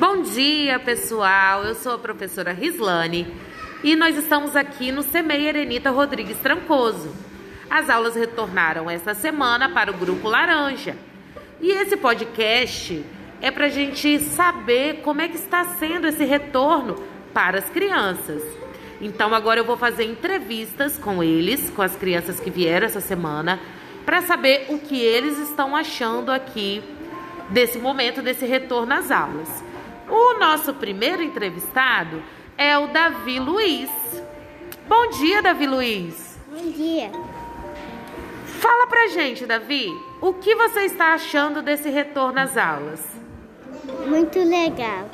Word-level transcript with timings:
Bom 0.00 0.22
dia, 0.22 0.78
pessoal. 0.78 1.62
Eu 1.62 1.74
sou 1.74 1.92
a 1.92 1.98
professora 1.98 2.54
Rislane 2.54 3.26
e 3.84 3.94
nós 3.94 4.16
estamos 4.16 4.56
aqui 4.56 4.90
no 4.90 5.02
CEMEI 5.02 5.48
Erenita 5.48 5.90
Rodrigues 5.90 6.38
Trancoso. 6.38 7.14
As 7.68 7.90
aulas 7.90 8.14
retornaram 8.14 8.88
esta 8.88 9.12
semana 9.12 9.68
para 9.68 9.90
o 9.90 9.94
Grupo 9.94 10.26
Laranja. 10.26 10.96
E 11.60 11.70
esse 11.70 11.98
podcast 11.98 13.04
é 13.42 13.50
para 13.50 13.66
a 13.66 13.68
gente 13.68 14.18
saber 14.20 15.02
como 15.02 15.20
é 15.20 15.28
que 15.28 15.36
está 15.36 15.64
sendo 15.64 16.06
esse 16.06 16.24
retorno 16.24 16.96
para 17.34 17.58
as 17.58 17.68
crianças. 17.68 18.42
Então 19.02 19.34
agora 19.34 19.60
eu 19.60 19.66
vou 19.66 19.76
fazer 19.76 20.04
entrevistas 20.04 20.96
com 20.96 21.22
eles, 21.22 21.68
com 21.68 21.82
as 21.82 21.94
crianças 21.94 22.40
que 22.40 22.50
vieram 22.50 22.86
essa 22.86 23.02
semana, 23.02 23.60
para 24.06 24.22
saber 24.22 24.64
o 24.70 24.78
que 24.78 24.98
eles 24.98 25.36
estão 25.36 25.76
achando 25.76 26.32
aqui 26.32 26.82
desse 27.50 27.78
momento, 27.78 28.22
desse 28.22 28.46
retorno 28.46 28.94
às 28.94 29.10
aulas. 29.10 29.69
O 30.10 30.38
nosso 30.40 30.74
primeiro 30.74 31.22
entrevistado 31.22 32.20
é 32.58 32.76
o 32.76 32.88
Davi 32.88 33.38
Luiz. 33.38 33.88
Bom 34.88 35.08
dia, 35.10 35.40
Davi 35.40 35.66
Luiz. 35.68 36.36
Bom 36.48 36.70
dia. 36.72 37.12
Fala 38.44 38.88
pra 38.88 39.06
gente, 39.06 39.46
Davi, 39.46 39.88
o 40.20 40.34
que 40.34 40.54
você 40.56 40.80
está 40.80 41.14
achando 41.14 41.62
desse 41.62 41.88
retorno 41.88 42.40
às 42.40 42.56
aulas? 42.56 43.00
Muito 44.06 44.38
legal. 44.40 45.08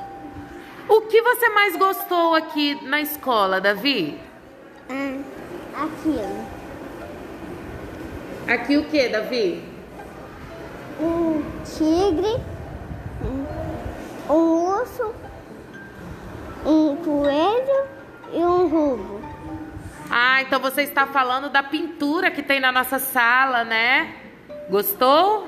O 0.88 1.02
que 1.02 1.20
você 1.20 1.48
mais 1.50 1.76
gostou 1.76 2.34
aqui 2.34 2.82
na 2.82 3.00
escola, 3.00 3.60
Davi? 3.60 4.18
Ah, 4.88 5.84
aquilo. 5.84 6.46
Aqui 8.48 8.76
o 8.78 8.84
que, 8.86 9.08
Davi? 9.08 9.62
Um 10.98 11.42
tigre, 11.64 12.40
um 13.22 13.44
urso, 14.86 15.14
um 16.64 16.96
coelho 16.96 17.86
e 18.32 18.38
um 18.38 18.68
rubo. 18.68 19.20
Ah, 20.08 20.40
então 20.40 20.60
você 20.60 20.82
está 20.82 21.06
falando 21.06 21.50
da 21.50 21.62
pintura 21.62 22.30
que 22.30 22.42
tem 22.42 22.60
na 22.60 22.70
nossa 22.70 22.98
sala, 22.98 23.64
né? 23.64 24.14
Gostou? 24.70 25.46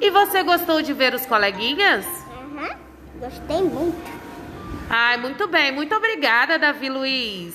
E 0.00 0.10
você 0.10 0.42
gostou 0.42 0.82
de 0.82 0.92
ver 0.92 1.14
os 1.14 1.24
coleguinhas? 1.24 2.04
Uhum. 2.04 2.76
Gostei 3.20 3.62
muito. 3.62 4.22
Ai, 4.90 5.16
muito 5.16 5.46
bem. 5.46 5.70
Muito 5.70 5.94
obrigada, 5.94 6.58
Davi 6.58 6.88
Luiz. 6.88 7.54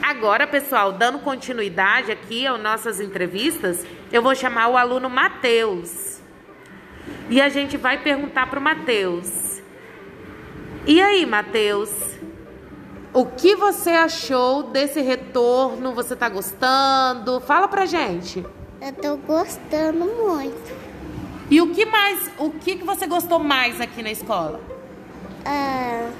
Agora, 0.00 0.46
pessoal, 0.46 0.92
dando 0.92 1.18
continuidade 1.18 2.12
aqui 2.12 2.46
às 2.46 2.60
nossas 2.60 3.00
entrevistas, 3.00 3.84
eu 4.12 4.22
vou 4.22 4.34
chamar 4.36 4.68
o 4.68 4.76
aluno 4.76 5.10
Matheus. 5.10 6.13
E 7.28 7.40
a 7.40 7.48
gente 7.48 7.76
vai 7.76 8.02
perguntar 8.02 8.48
para 8.50 8.58
o 8.58 8.62
Matheus. 8.62 9.62
E 10.86 11.00
aí, 11.00 11.24
Matheus? 11.24 11.90
O 13.12 13.24
que 13.26 13.54
você 13.56 13.90
achou 13.90 14.64
desse 14.64 15.00
retorno? 15.00 15.94
Você 15.94 16.14
tá 16.14 16.28
gostando? 16.28 17.40
Fala 17.40 17.68
pra 17.68 17.86
gente. 17.86 18.44
Eu 18.80 18.92
tô 18.92 19.16
gostando 19.16 20.04
muito. 20.04 20.74
E 21.50 21.60
o 21.60 21.72
que 21.72 21.86
mais, 21.86 22.30
o 22.38 22.50
que, 22.50 22.76
que 22.76 22.84
você 22.84 23.06
gostou 23.06 23.38
mais 23.38 23.80
aqui 23.80 24.02
na 24.02 24.10
escola? 24.10 24.60
Ah, 25.44 26.10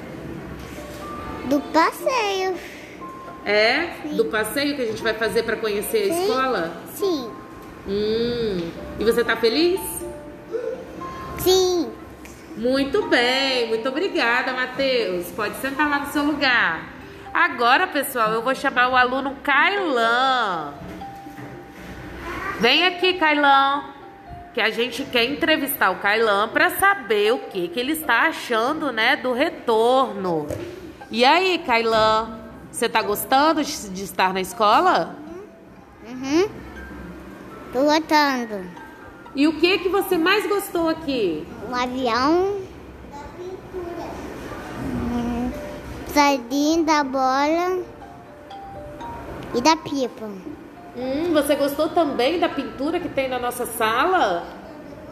do 1.46 1.60
passeio. 1.60 2.54
É? 3.44 3.88
Do 4.12 4.26
passeio 4.26 4.76
que 4.76 4.82
a 4.82 4.86
gente 4.86 5.02
vai 5.02 5.14
fazer 5.14 5.42
para 5.42 5.56
conhecer 5.56 6.10
a 6.10 6.14
Sim. 6.14 6.22
escola? 6.22 6.72
Sim. 6.94 7.30
Hum. 7.86 8.70
E 8.98 9.04
você 9.04 9.22
tá 9.22 9.36
feliz? 9.36 9.80
Muito 12.64 13.08
bem, 13.08 13.68
muito 13.68 13.86
obrigada, 13.86 14.54
Matheus. 14.54 15.30
Pode 15.32 15.54
sentar 15.56 15.86
lá 15.86 15.98
no 15.98 16.06
seu 16.06 16.24
lugar. 16.24 16.94
Agora, 17.34 17.86
pessoal, 17.86 18.32
eu 18.32 18.40
vou 18.40 18.54
chamar 18.54 18.88
o 18.88 18.96
aluno 18.96 19.36
Kailan. 19.42 20.72
Vem 22.58 22.86
aqui, 22.86 23.18
Kailan, 23.18 23.84
que 24.54 24.62
a 24.62 24.70
gente 24.70 25.04
quer 25.04 25.24
entrevistar 25.24 25.90
o 25.90 25.96
Kailan 25.96 26.48
para 26.48 26.70
saber 26.70 27.34
o 27.34 27.38
que, 27.38 27.68
que 27.68 27.78
ele 27.78 27.92
está 27.92 28.28
achando, 28.28 28.90
né, 28.90 29.14
do 29.14 29.34
retorno. 29.34 30.46
E 31.10 31.22
aí, 31.22 31.58
Kailan, 31.66 32.38
você 32.72 32.88
tá 32.88 33.02
gostando 33.02 33.62
de, 33.62 33.90
de 33.90 34.04
estar 34.04 34.32
na 34.32 34.40
escola? 34.40 35.14
Uhum. 36.08 36.48
Tô 37.74 37.82
gostando. 37.82 38.84
E 39.34 39.48
o 39.48 39.58
que 39.58 39.80
que 39.80 39.88
você 39.88 40.16
mais 40.16 40.46
gostou 40.46 40.88
aqui? 40.88 41.44
Um 41.68 41.74
avião. 41.74 42.63
Sardinha 46.14 46.84
da 46.84 47.02
bola 47.02 47.82
e 49.52 49.60
da 49.60 49.74
pipa. 49.74 50.26
Hum, 50.96 51.32
você 51.32 51.56
gostou 51.56 51.88
também 51.88 52.38
da 52.38 52.48
pintura 52.48 53.00
que 53.00 53.08
tem 53.08 53.28
na 53.28 53.40
nossa 53.40 53.66
sala? 53.66 54.46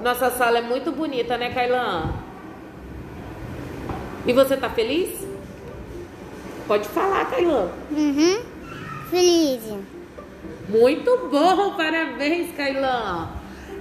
Nossa 0.00 0.30
sala 0.30 0.58
é 0.58 0.62
muito 0.62 0.92
bonita, 0.92 1.36
né, 1.36 1.52
Kailan? 1.52 2.08
E 4.24 4.32
você 4.32 4.56
tá 4.56 4.70
feliz? 4.70 5.26
Pode 6.68 6.86
falar, 6.90 7.24
Kailan. 7.28 7.68
Uhum. 7.90 8.40
Feliz. 9.10 9.60
Muito 10.68 11.28
bom, 11.28 11.74
parabéns, 11.76 12.54
Kailan. 12.56 13.28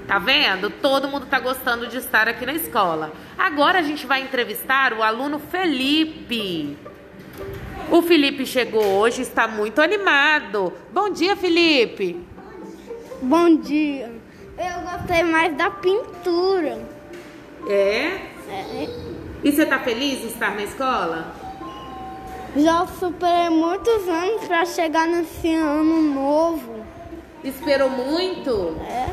Tá 0.08 0.18
vendo? 0.18 0.72
Todo 0.72 1.08
mundo 1.08 1.28
tá 1.28 1.40
gostando 1.40 1.86
de 1.86 1.98
estar 1.98 2.28
aqui 2.28 2.48
na 2.48 2.54
escola. 2.54 3.14
Agora 3.38 3.78
a 3.78 3.84
gente 3.84 4.08
vai 4.08 4.22
entrevistar 4.24 4.92
o 4.94 5.04
aluno 5.04 5.38
Felipe. 5.38 6.80
O 7.92 8.02
Felipe 8.02 8.46
chegou 8.46 8.84
hoje, 8.84 9.22
está 9.22 9.48
muito 9.48 9.82
animado. 9.82 10.74
Bom 10.92 11.10
dia, 11.10 11.36
Felipe. 11.36 12.26
Bom 13.22 13.58
dia. 13.58 14.10
Eu 14.58 14.82
gostei 14.90 15.24
mais 15.24 15.56
da 15.56 15.70
pintura. 15.70 16.80
É? 17.68 18.20
É, 18.50 18.90
E 19.44 19.52
você 19.52 19.66
tá 19.66 19.80
feliz 19.80 20.22
de 20.22 20.28
estar 20.28 20.56
na 20.56 20.64
escola? 20.64 21.34
Já 22.56 22.86
superei 23.00 23.50
muitos 23.50 24.08
anos 24.08 24.46
para 24.48 24.66
chegar 24.66 25.08
nesse 25.08 25.54
ano 25.54 26.02
novo. 26.02 26.86
Esperou 27.44 27.90
muito? 27.90 28.78
É. 28.88 29.10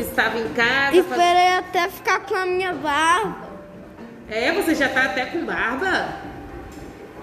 Estava 0.00 0.38
em 0.38 0.48
casa? 0.50 0.92
faz- 0.92 0.96
Esperei 1.10 1.48
até 1.48 1.88
ficar 1.88 2.20
com 2.20 2.34
a 2.34 2.46
minha 2.46 2.72
barba. 2.72 3.48
É, 4.30 4.52
você 4.52 4.74
já 4.74 4.88
tá 4.88 5.04
até 5.04 5.26
com 5.26 5.44
barba? 5.44 6.08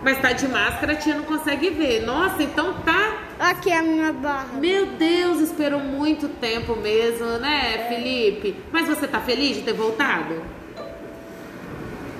Mas 0.06 0.22
tá 0.22 0.34
de 0.34 0.48
máscara, 0.48 0.94
a 0.94 0.96
tia 0.96 1.16
não 1.16 1.24
consegue 1.24 1.72
ver. 1.72 2.06
Nossa, 2.06 2.44
então 2.44 2.76
tá. 2.82 3.18
Aqui 3.40 3.72
é 3.72 3.80
a 3.80 3.82
minha 3.82 4.14
barba. 4.14 4.60
Meu 4.60 4.86
Deus, 4.86 5.42
esperou 5.42 5.80
muito 5.80 6.30
tempo 6.30 6.76
mesmo, 6.76 7.26
né, 7.40 7.88
Felipe? 7.90 8.56
Mas 8.72 8.88
você 8.88 9.08
tá 9.08 9.20
feliz 9.20 9.58
de 9.58 9.64
ter 9.64 9.74
voltado? 9.74 10.44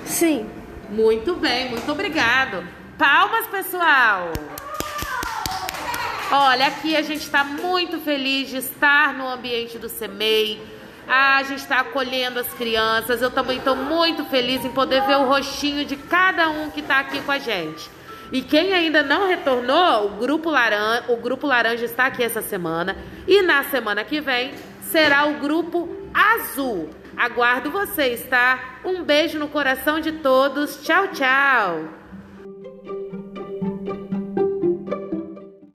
Sim. 0.04 0.50
Muito 0.90 1.36
bem, 1.36 1.70
muito 1.70 1.90
obrigado. 1.92 2.66
Palmas, 2.98 3.46
pessoal! 3.46 4.32
Olha, 6.32 6.66
aqui 6.66 6.96
a 6.96 7.02
gente 7.02 7.22
está 7.22 7.44
muito 7.44 8.00
feliz 8.00 8.48
de 8.48 8.56
estar 8.56 9.14
no 9.14 9.28
ambiente 9.28 9.78
do 9.78 9.88
CEMEI. 9.88 10.60
Ah, 11.08 11.36
a 11.36 11.42
gente 11.42 11.58
está 11.58 11.80
acolhendo 11.80 12.40
as 12.40 12.52
crianças. 12.54 13.22
Eu 13.22 13.30
também 13.30 13.58
estou 13.58 13.76
muito 13.76 14.24
feliz 14.24 14.64
em 14.64 14.70
poder 14.70 15.02
ver 15.02 15.16
o 15.16 15.26
rostinho 15.26 15.84
de 15.84 15.96
cada 15.96 16.48
um 16.48 16.70
que 16.70 16.80
está 16.80 16.98
aqui 16.98 17.20
com 17.20 17.32
a 17.32 17.38
gente. 17.38 17.88
E 18.32 18.42
quem 18.42 18.74
ainda 18.74 19.02
não 19.02 19.28
retornou, 19.28 20.06
o 20.06 20.10
Grupo 20.16 20.50
Laranja, 20.50 21.04
o 21.08 21.16
Grupo 21.16 21.46
Laranja 21.46 21.84
está 21.84 22.06
aqui 22.06 22.22
essa 22.22 22.42
semana. 22.42 22.96
E 23.26 23.42
na 23.42 23.62
semana 23.64 24.02
que 24.02 24.20
vem 24.20 24.52
será 24.82 25.26
o 25.26 25.34
Grupo 25.34 25.88
Azul. 26.12 26.90
Aguardo 27.16 27.70
vocês, 27.70 28.24
tá? 28.28 28.78
Um 28.84 29.02
beijo 29.02 29.38
no 29.38 29.48
coração 29.48 30.00
de 30.00 30.12
todos. 30.12 30.82
Tchau, 30.82 31.08
tchau. 31.08 32.05